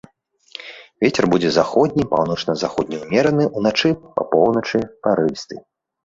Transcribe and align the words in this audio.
Вецер 1.03 1.25
будзе 1.33 1.49
заходні, 1.57 2.03
паўночна-заходні 2.13 2.97
ўмераны, 3.01 3.45
уначы 3.61 3.89
па 4.15 4.23
поўначы 4.31 4.77
парывісты. 5.09 5.55